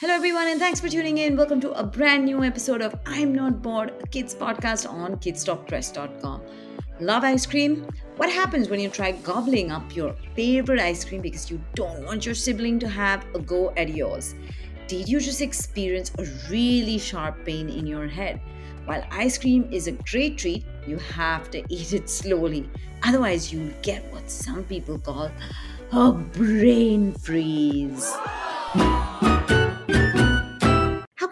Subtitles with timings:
[0.00, 1.36] Hello, everyone, and thanks for tuning in.
[1.36, 6.40] Welcome to a brand new episode of I'm Not Bored, a kids podcast on kidstalkpress.com.
[7.00, 7.84] Love ice cream?
[8.16, 12.24] What happens when you try gobbling up your favorite ice cream because you don't want
[12.24, 14.36] your sibling to have a go at yours?
[14.86, 18.40] Did you just experience a really sharp pain in your head?
[18.84, 22.70] While ice cream is a great treat, you have to eat it slowly.
[23.02, 25.28] Otherwise, you'll get what some people call
[25.90, 28.16] a brain freeze.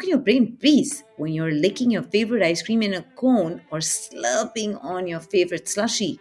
[0.06, 4.78] Your brain freeze when you're licking your favorite ice cream in a cone or slurping
[4.84, 6.20] on your favorite slushy?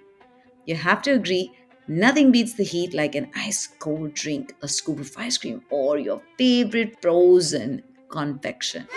[0.65, 1.51] You have to agree,
[1.87, 5.99] nothing beats the heat like an ice cold drink, a scoop of ice cream, or
[5.99, 8.87] your favorite frozen confection.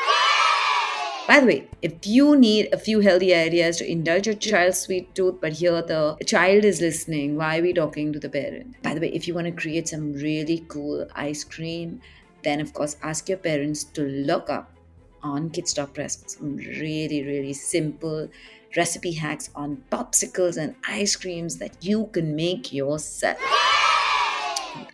[1.27, 5.15] By the way, if you need a few healthy ideas to indulge your child's sweet
[5.15, 8.83] tooth, but here the child is listening, why are we talking to the parent?
[8.83, 12.01] By the way, if you want to create some really cool ice cream,
[12.43, 14.78] then of course ask your parents to look up
[15.23, 18.29] on Kids Talk Press some really, really simple
[18.77, 23.39] recipe hacks on popsicles and ice creams that you can make yourself.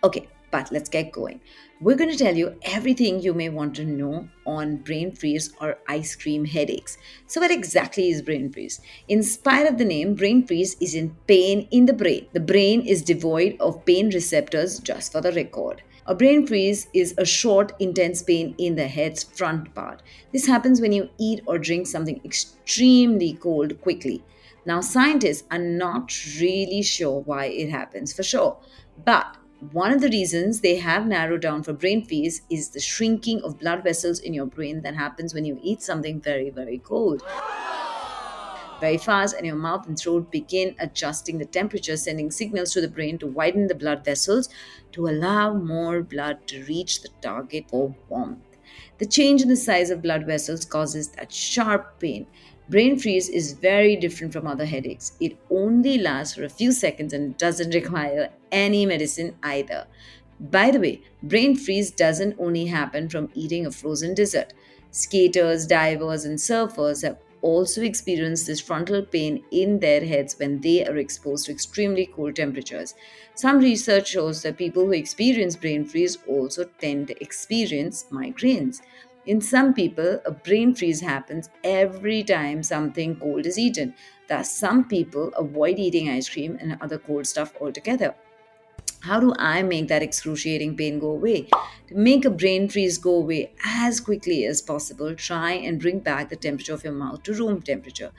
[0.03, 1.41] Okay, but let's get going.
[1.81, 5.77] We're going to tell you everything you may want to know on brain freeze or
[5.89, 6.97] ice cream headaches.
[7.27, 8.81] So, what exactly is brain freeze?
[9.09, 12.29] In spite of the name, brain freeze is in pain in the brain.
[12.33, 15.83] The brain is devoid of pain receptors, just for the record.
[16.07, 20.03] A brain freeze is a short, intense pain in the head's front part.
[20.33, 24.23] This happens when you eat or drink something extremely cold quickly.
[24.67, 28.59] Now, scientists are not really sure why it happens for sure,
[29.03, 29.39] but
[29.73, 33.59] one of the reasons they have narrowed down for brain freeze is the shrinking of
[33.59, 37.23] blood vessels in your brain that happens when you eat something very, very cold
[38.81, 42.89] very fast, and your mouth and throat begin adjusting the temperature, sending signals to the
[42.89, 44.49] brain to widen the blood vessels
[44.93, 48.41] to allow more blood to reach the target for warmth.
[48.99, 52.27] The change in the size of blood vessels causes that sharp pain.
[52.69, 55.13] Brain freeze is very different from other headaches.
[55.21, 59.87] It only lasts for a few seconds and doesn't require any medicine either.
[60.41, 64.53] By the way, brain freeze doesn't only happen from eating a frozen dessert.
[64.91, 70.87] Skaters, divers, and surfers have also experience this frontal pain in their heads when they
[70.87, 72.95] are exposed to extremely cold temperatures.
[73.35, 78.81] Some research shows that people who experience brain freeze also tend to experience migraines.
[79.27, 83.95] In some people, a brain freeze happens every time something cold is eaten.
[84.29, 88.15] Thus, some people avoid eating ice cream and other cold stuff altogether.
[89.05, 91.49] How do I make that excruciating pain go away?
[91.89, 96.31] To make a brain freeze go away as quickly as possible, try and bring back
[96.31, 98.13] the temperature of your mouth to room temperature.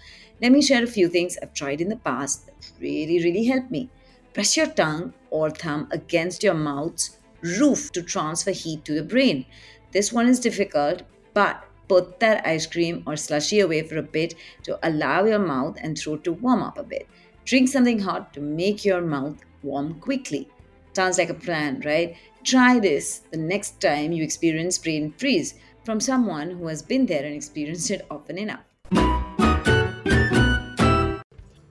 [0.44, 3.72] Let me share a few things I've tried in the past that really, really helped
[3.72, 3.90] me.
[4.36, 9.48] Press your tongue or thumb against your mouth's roof to transfer heat to the brain.
[9.92, 11.02] This one is difficult,
[11.34, 15.80] but put that ice cream or slushy away for a bit to allow your mouth
[15.82, 17.08] and throat to warm up a bit.
[17.44, 20.48] Drink something hot to make your mouth warm quickly.
[20.96, 22.16] Sounds like a plan, right?
[22.46, 27.26] Try this the next time you experience brain freeze from someone who has been there
[27.26, 28.64] and experienced it often enough.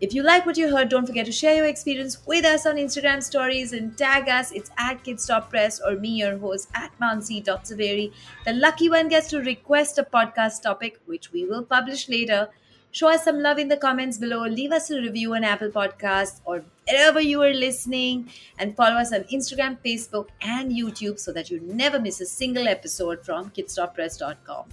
[0.03, 2.77] If you like what you heard, don't forget to share your experience with us on
[2.77, 4.53] Instagram stories and tag us.
[4.53, 8.12] It's at Kids Talk Press or me, your host, at Mansi.Zaveri.
[8.45, 12.51] The lucky one gets to request a podcast topic, which we will publish later.
[12.94, 14.47] Show us some love in the comments below.
[14.47, 18.31] Leave us a review on Apple Podcasts or wherever you are listening.
[18.60, 22.69] And follow us on Instagram, Facebook, and YouTube so that you never miss a single
[22.69, 24.66] episode from kidstalkpress.com.